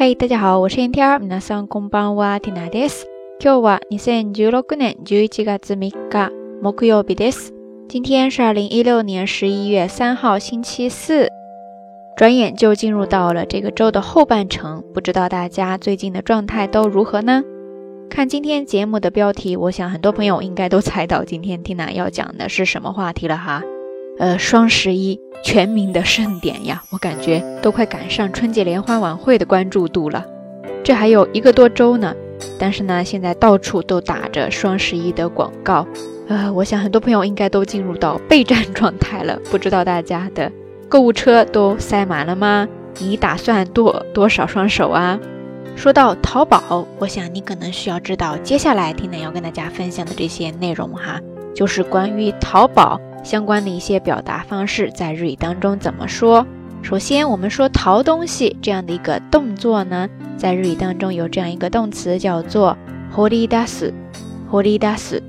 [0.00, 1.20] 嗨，大家好，我是天天。
[1.20, 3.06] 皆さんこんばんは、ティナです。
[3.40, 6.30] 今日は二千十六年十一月三日、
[6.62, 7.52] 木曜日です。
[7.88, 11.28] 今天是二零一六年十一月三号，星期四。
[12.16, 17.42] 转眼就进入到了这个周的后半程，不知道大家最近的状态都如何呢？
[18.08, 23.62] 看今天节目的标题，我想很多朋友应该都猜到今天 Tina 要讲的是什么话题了哈。
[24.19, 30.25] 呃，双十一全民的盛典呀，我感觉都快赶上春节联欢晚会的关注度了。
[30.83, 32.13] 这还有一个多周呢，
[32.59, 35.87] 但是呢，现在到处都打着双十一的广告。
[36.27, 39.39] 呃，我想很多朋友应该都进入到备战状态了。
[39.49, 40.51] 不知道大家的
[40.87, 42.67] 购物车都塞满了吗？
[42.99, 45.19] 你打算剁多少双手啊？
[45.75, 51.19] 说到淘宝，我想你可能需要知道接下来听奶要跟大家分享的这些内容哈，
[51.55, 52.99] 就是关于淘宝。
[53.22, 56.46] 相关的一些表达方式在日语当中怎么说？
[56.82, 62.76] 首先，我们说淘东西这样的一个动作呢，在日语当中有这样一个动词叫做“
[63.12, 63.92] 掘り出す”，
[64.50, 65.20] 掘り出す，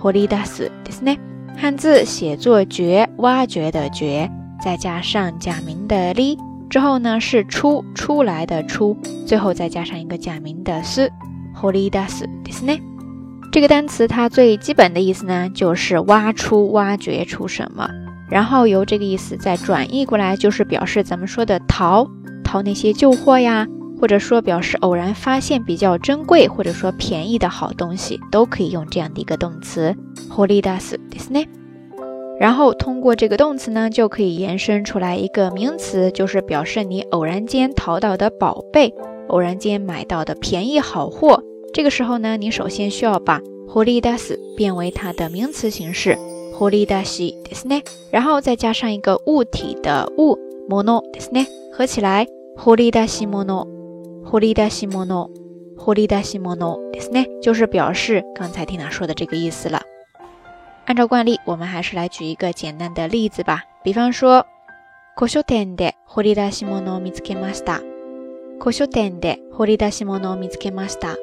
[0.00, 1.18] 掘り出す，ですね。
[1.56, 4.30] 汉字写作“掘”，挖掘的“掘”，
[4.62, 6.38] 再加上假名的“り”，
[6.68, 8.96] 之后呢是出出来的“出”，
[9.26, 11.10] 最后再加上一个假名的“す”，
[11.60, 12.80] 掘り出す，ですね。
[13.55, 17.89] 这个单词它最基本的意思呢，就是挖出、挖掘出什么，
[18.29, 22.05] 然后由这个意思再转译过来，就是表示咱们说的淘
[22.43, 23.65] 淘那些旧货呀，
[23.97, 29.95] 或者说表示偶然发现比较珍贵或者说便宜的好东西，都可以用这样的一个动词
[30.29, 31.47] holidas disne。
[32.37, 38.93] 然后通过这个动词呢，就可以延伸出来一个名词，就是表示你偶然间淘到的宝贝，
[39.29, 41.41] 偶然间买到的便宜好货。
[41.74, 46.18] 这个时候呢，你首先需要把 holidas 变为它的名词形式
[46.58, 50.36] holidashi ですね，然后再加上一个物体的物
[50.68, 59.82] mono ですね，合起来 holidashi mono，holidashi mono，holidashi mono ですね，就是表示刚才听他说的这个意思了。
[60.86, 64.44] 按照惯例，我们还是来举一个简单的例子吧，比方说，
[65.16, 67.80] 古書店で掘り出し物を見つけました。
[68.58, 71.16] 古書店で掘り出し物を見つけました。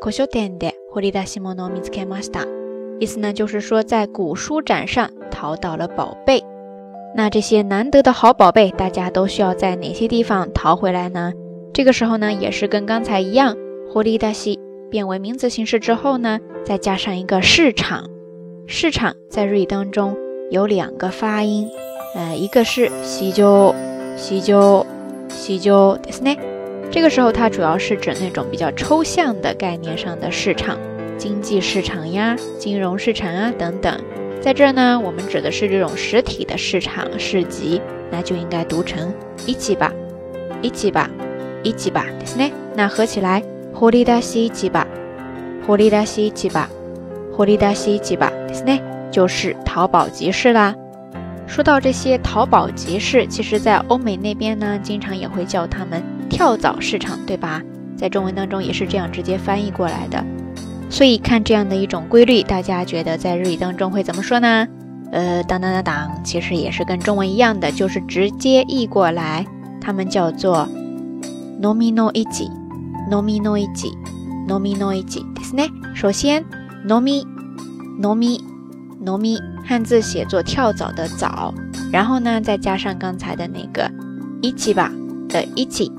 [0.00, 2.46] 古書店で掘り出し物を見つけました。
[3.00, 6.44] 意思呢，就是说在古书展上淘到了宝贝。
[7.16, 11.32] 那这些难得的好宝贝，大家都需要在哪些地方淘回来呢？
[11.72, 13.56] 这个时候呢，也是跟刚才一样，
[13.92, 14.58] 掘り出し
[14.90, 18.10] 变为名词形式之后呢，再加上一个市场。
[18.66, 20.16] 市场在日语当中
[20.50, 21.68] 有两个发音，
[22.14, 23.74] 呃，一个是西就
[24.16, 24.86] 西就
[25.28, 26.38] 西就ですね。
[26.90, 30.78] 这个时候，它主要是指那种比较抽象的概念上的市场，
[31.18, 34.00] 经济市场呀、金融市场啊等等。
[34.40, 39.12] 在这儿呢，我们指的是这种实体的市场市集，那就应该读成
[39.46, 39.92] 一起吧，
[40.60, 41.10] 一起吧，
[41.62, 42.52] 一起吧，ですね。
[42.76, 44.86] 那合起来，掘り出し市場，
[45.66, 46.68] 掘り出し市場，
[47.36, 50.74] 掘り出し市場，ですね，就是淘宝集市啦。
[51.46, 56.02] 说到这些淘宝集市，其实在欧美那边呢，经常也会叫他们
[56.38, 57.62] 跳蚤市场，对吧？
[57.96, 60.24] 在中文当中也是这样直接翻译过来的。
[60.90, 64.66] 所以看这样的一种规律，大家觉得在日语当中会怎么说呢？
[65.12, 69.46] 呃，当当当当，其实也是跟中文一样的，就是直接译过来，
[69.80, 70.68] 他们叫做
[71.60, 75.70] nomino iji，nomino iji，nomino iji，ですね。
[75.94, 76.44] 首先，
[76.86, 79.40] nomi，nomi，nomi。
[79.66, 81.54] 汉字写作跳蚤的蚤，
[81.90, 83.90] 然后呢，再加上刚才的那个
[84.42, 84.92] 一起吧
[85.28, 85.90] 的一起，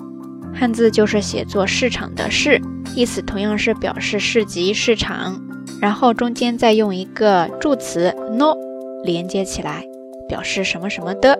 [0.54, 2.60] 汉字就是写作市场的市，
[2.94, 5.40] 意思同样是表示市级市场，
[5.80, 8.54] 然后中间再用一个助词 no
[9.04, 9.84] 连接起来，
[10.28, 11.38] 表示什么什么的，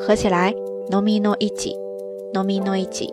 [0.00, 0.54] 合起来
[0.90, 1.74] ，nomino 一几
[2.34, 3.12] ，nomino 一几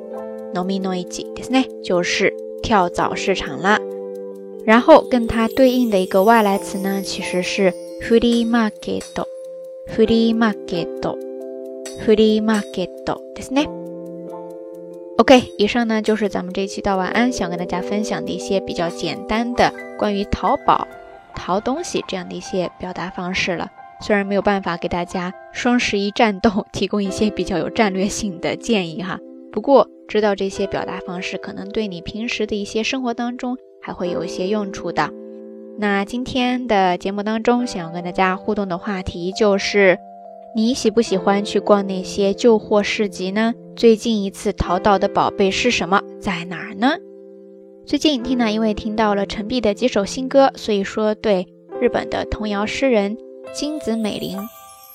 [0.54, 3.80] ，nomino 一几，ですね，就是跳蚤市场啦。
[4.66, 12.90] 然后跟它对应的一个外来词呢，其实是 free market，free market，free market，
[13.36, 13.85] ですね。
[15.18, 20.86] OK，以上呢就是咱们这一期到晚安想跟大家分享的一些比较简单的关于淘宝
[21.34, 23.72] 淘东西这样的一些表达方式了。
[24.02, 29.18] 虽然没有办法给大家双十一战斗 提供一些比较有战略性的建议哈，
[29.54, 35.10] 不过知道这些表达方式，可能对你平时的一些生活当中还会有一些用处的。
[35.80, 39.98] 那今天的节目当中，想要跟大家互动的话题就是：
[40.54, 43.54] 你喜不喜欢去逛那些旧货市集呢？
[43.76, 46.02] 最近一次淘到的宝贝是什么？
[46.18, 46.96] 在哪儿呢？
[47.86, 51.46] 最近听呢，因为听到了陈碧的几首新歌，所以说对
[51.82, 53.18] 日本的童谣诗人
[53.54, 54.40] 金子美玲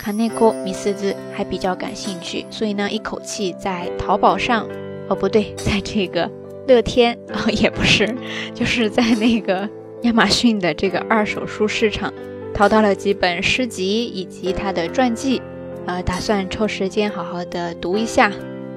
[0.02, 4.66] （Kaneko Misuzu） 还比较感兴趣，所以呢，一口气在淘宝上
[5.08, 6.30] 哦，不对， 在这个
[6.66, 8.08] 乐天哦， 也不是，
[8.54, 9.68] 就是在那个
[10.04, 12.10] 亚马逊的这个二手书市场
[12.54, 15.42] 淘到了几本诗集以及他的传记，
[15.84, 18.32] 呃，打算抽时间好好的读一下。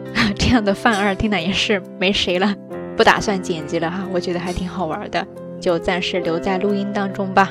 [0.37, 2.55] 这样的范二听了也是没谁了，
[2.95, 5.25] 不打算剪辑了哈，我觉得还挺好玩的，
[5.59, 7.49] 就暂时留在录音当中吧，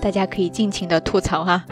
[0.00, 1.64] 大家可以尽情的吐槽哈。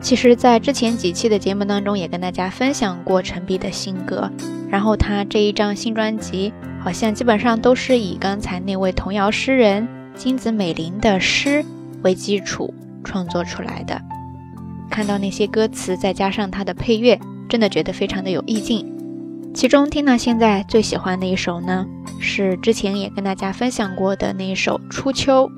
[0.00, 4.30] 其实，在之前几期的节目当中，也跟大家分享过陈碧的性格。
[4.70, 11.64] 然后，他这一张新专辑，好像基本上都是以刚才那位童谣诗人金子美玲的诗
[12.02, 14.00] 为基础创作出来的。
[14.88, 17.18] 看到那些歌词，再加上他的配乐，
[17.48, 18.97] 真的觉得非常的有意境。
[19.54, 21.86] 其中，缇娜现在最喜欢的一首呢，
[22.20, 25.48] 是之前也跟大家分享过的那一首《初秋》。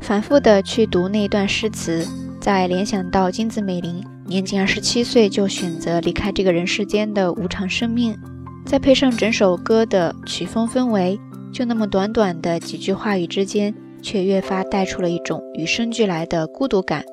[0.00, 2.06] 反复的去读那一段诗词。
[2.40, 8.18] 在联想到金子美玲年仅二十七岁就选择离开这个人世间的无常生命，
[8.66, 11.20] 再配上整首歌的曲风氛围，
[11.52, 13.72] 就那么短短的几句话语之间，
[14.02, 17.04] 却越发带出了一种与生俱来的孤独感。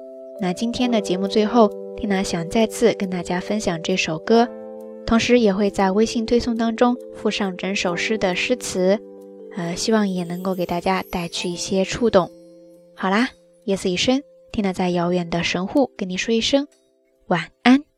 [0.41, 4.47] 那今天的节目最后，缇娜想再次跟大家分享这首歌，
[5.05, 8.99] 同时也会在微信推送当中附上整首诗的诗词，
[9.55, 12.29] 呃，希望也能够给大家带去一些触动。
[12.95, 13.29] 好啦，
[13.65, 14.21] 夜色已深。
[14.51, 16.67] 听娜在遥远的神户跟你说一声
[17.27, 17.88] 晚安。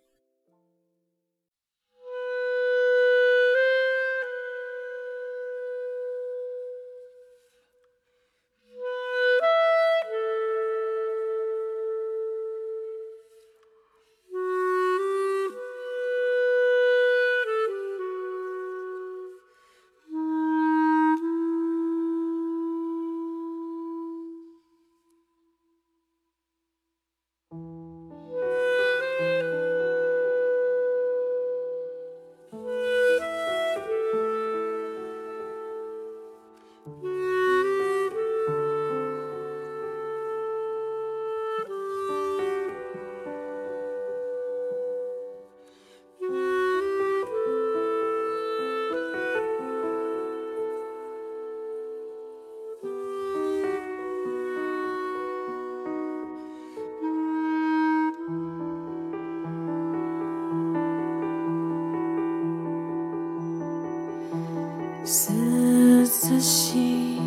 [65.04, 66.06] 涼
[66.40, 67.22] しい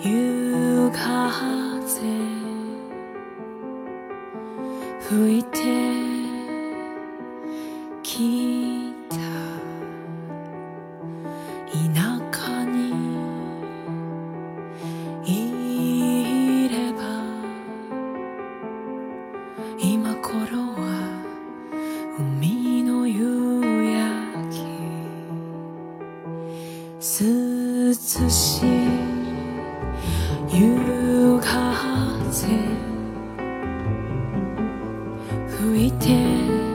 [0.00, 2.00] 夕風
[5.08, 5.95] 吹いて
[35.66, 36.65] 吹いて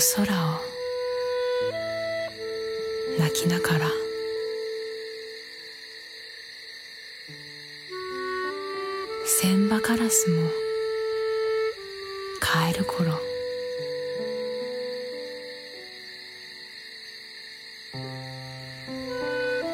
[0.00, 0.60] 空を
[3.18, 3.90] 泣きながら。
[9.26, 10.48] 千羽カラスも
[12.40, 13.12] 帰る頃。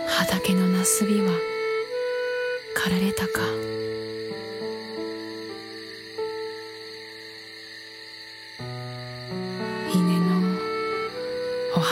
[0.08, 1.30] 畑のなすびは
[2.76, 3.75] 枯られたか。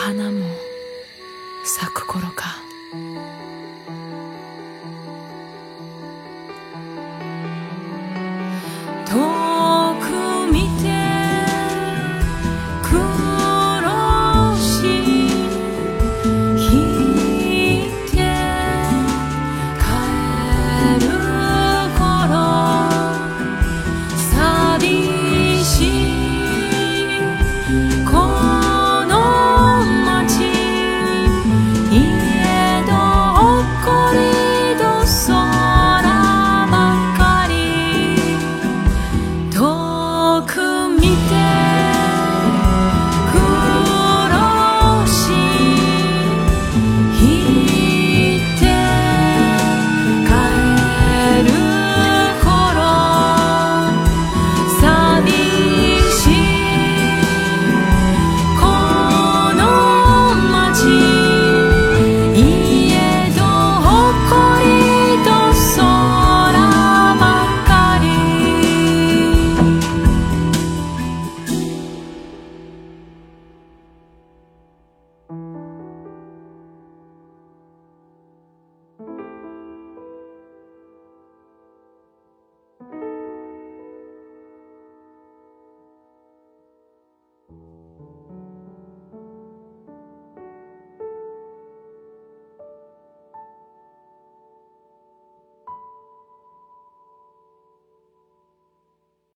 [0.05, 0.45] 花も
[1.63, 2.54] 咲く頃か。